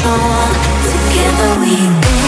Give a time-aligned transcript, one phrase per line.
[0.00, 0.48] control.
[0.82, 2.19] Together we go.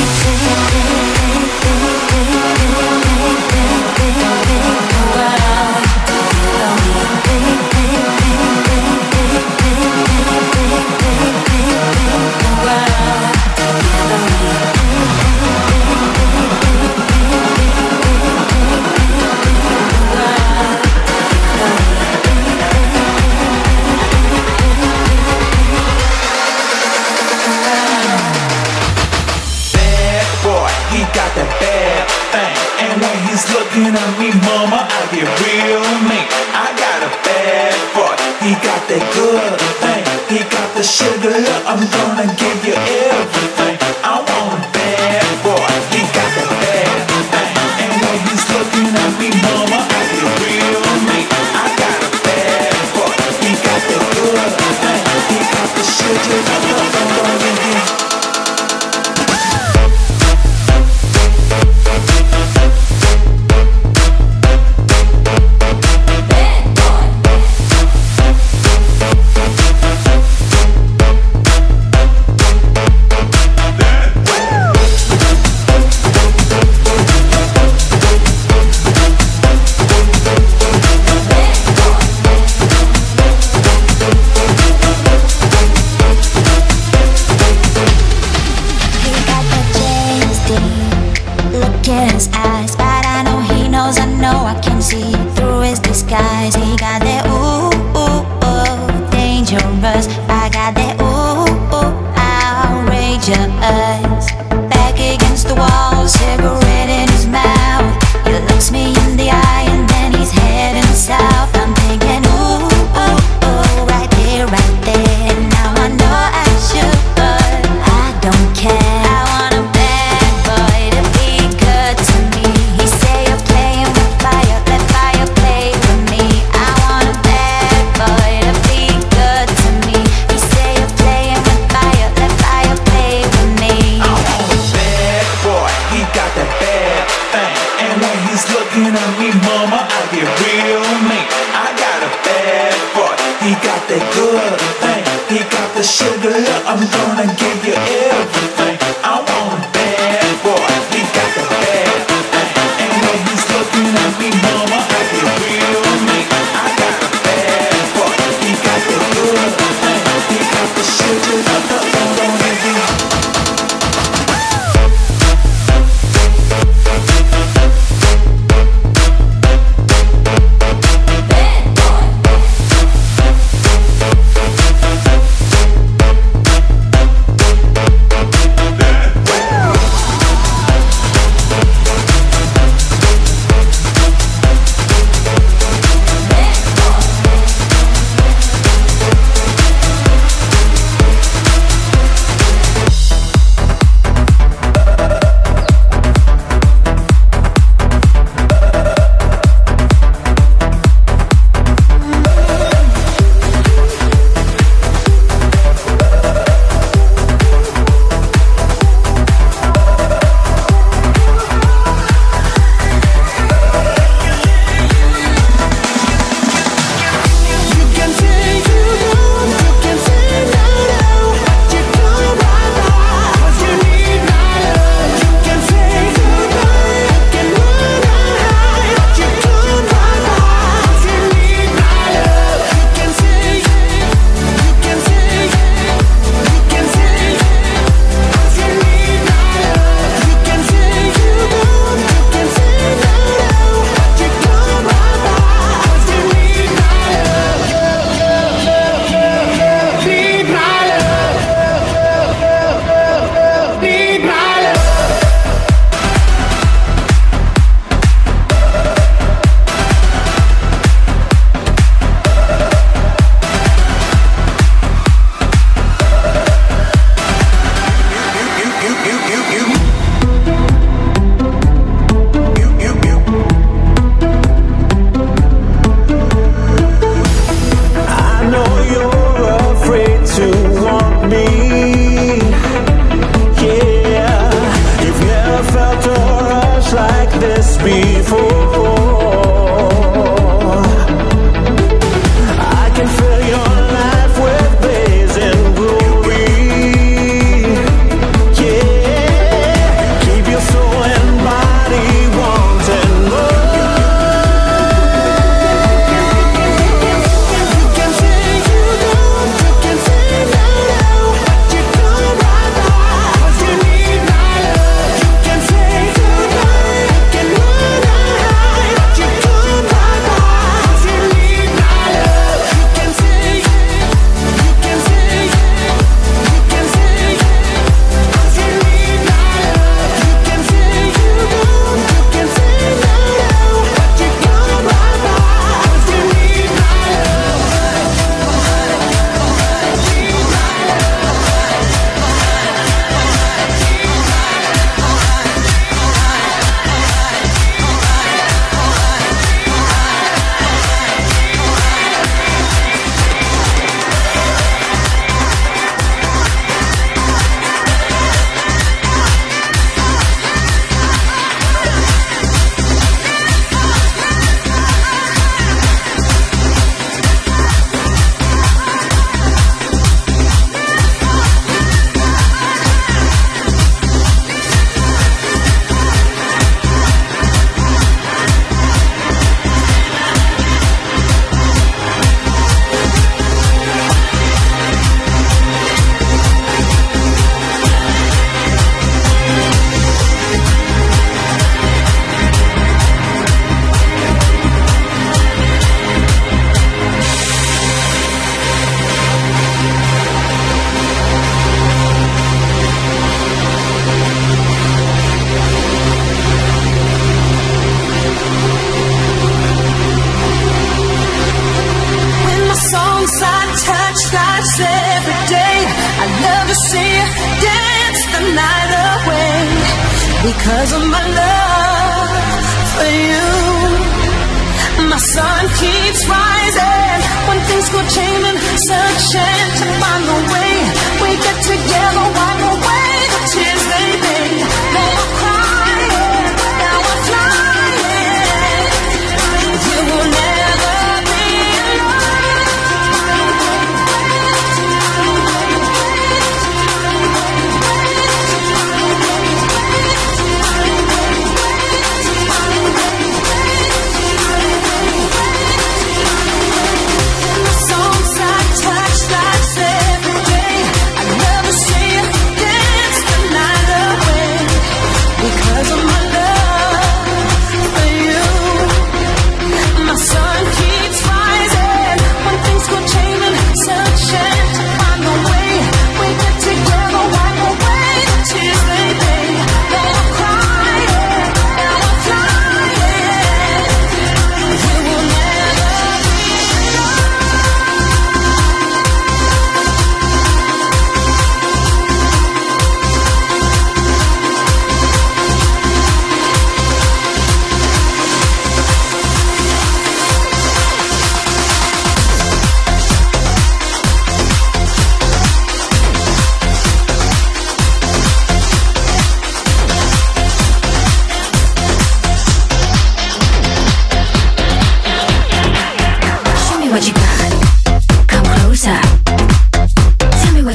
[41.74, 43.51] I'm gonna give you everything.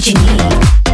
[0.07, 0.86] You need.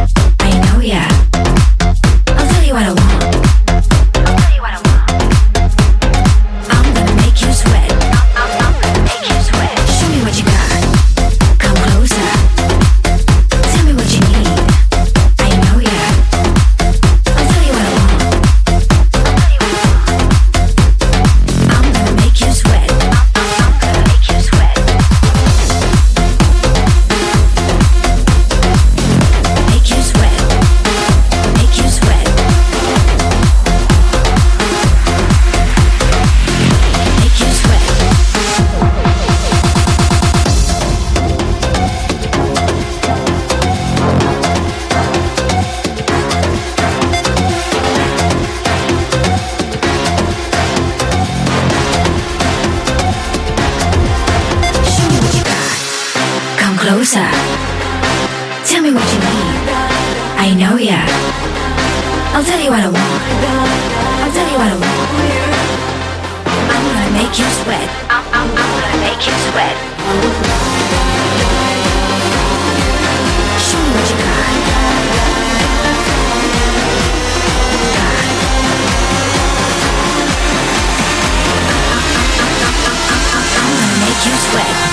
[84.50, 84.83] Sweat.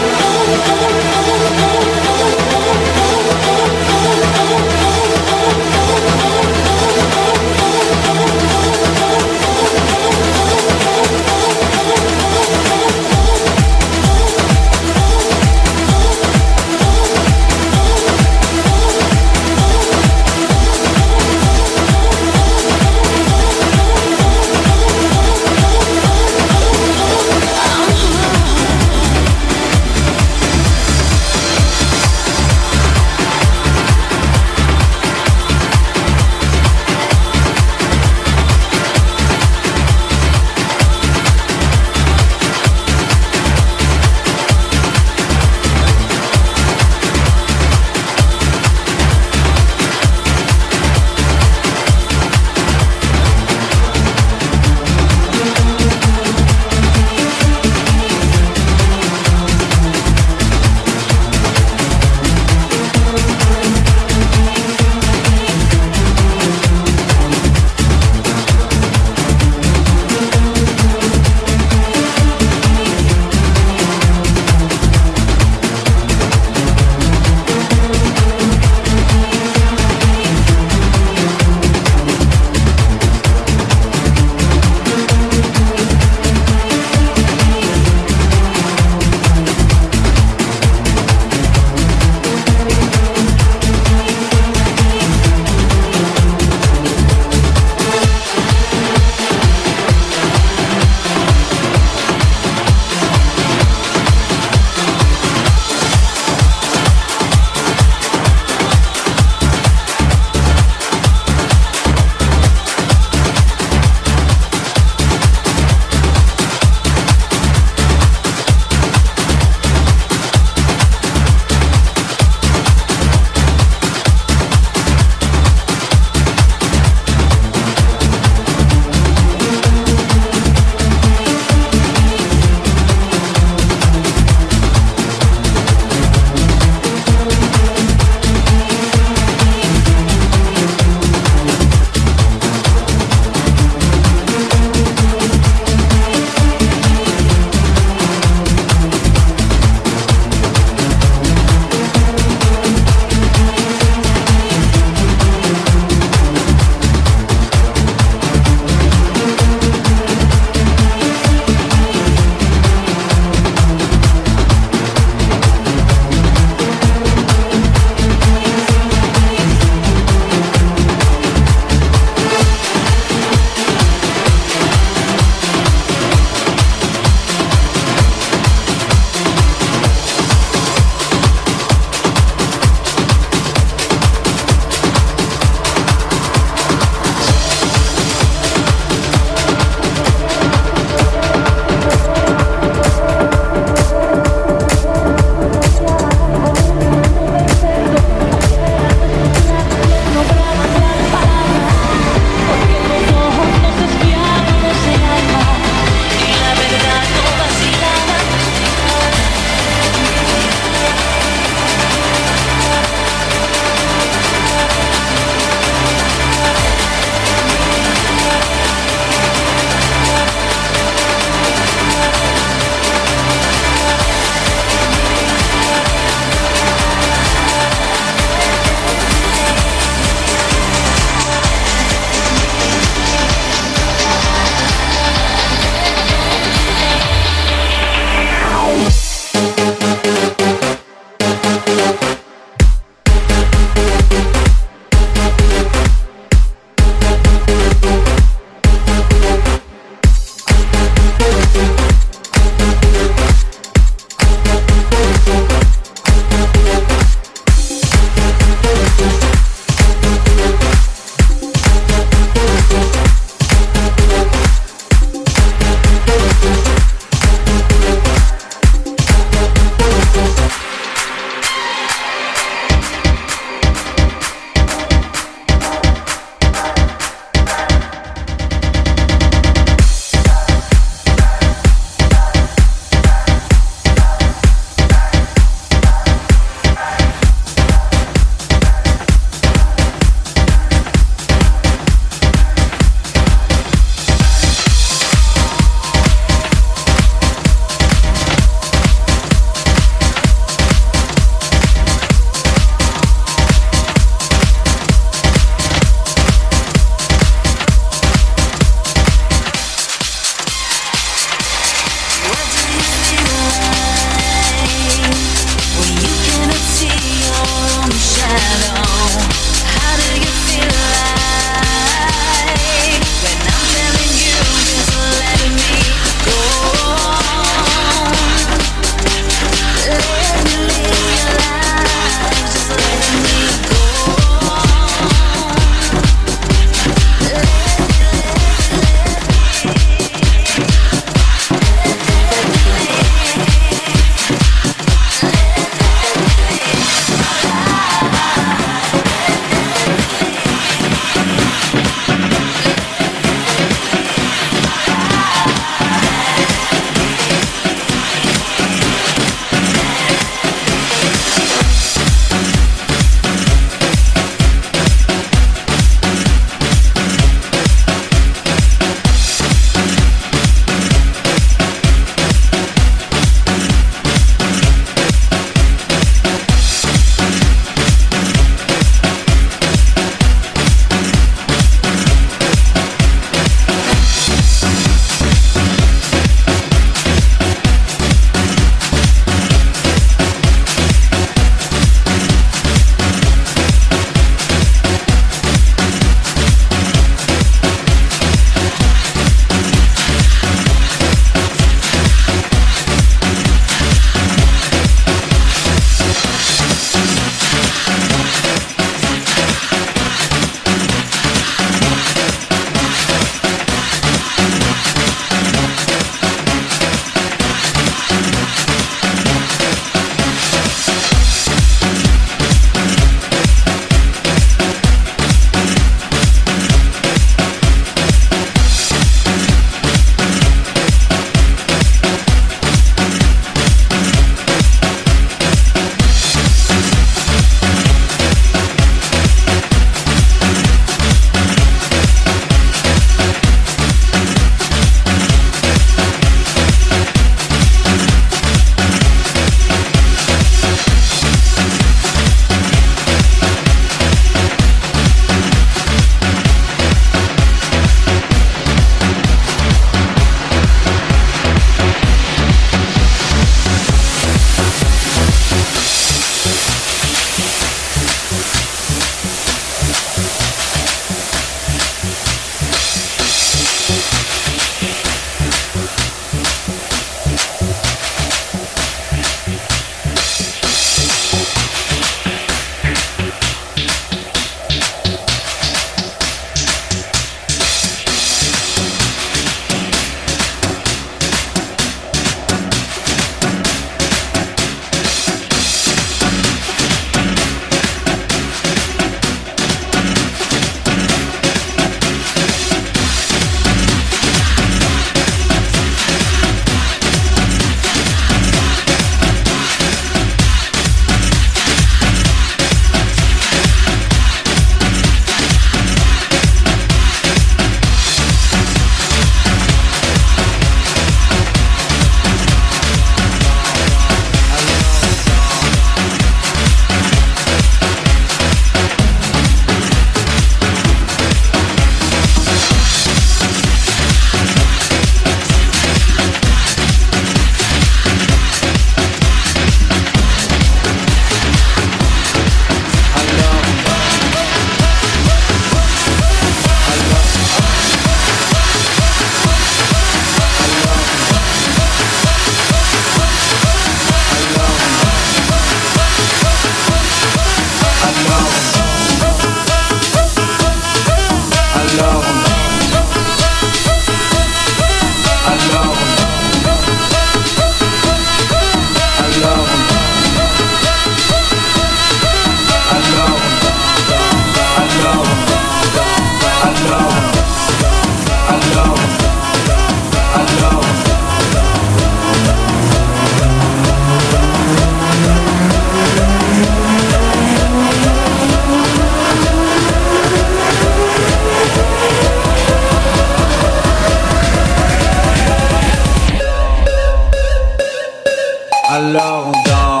[598.93, 600.00] Alors on danse.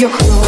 [0.00, 0.47] your clothes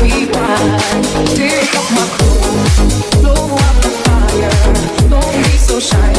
[0.00, 1.04] rewind.
[1.36, 3.10] Take off my clothes.
[3.20, 5.10] blow up the fire.
[5.10, 6.17] Don't be so shy.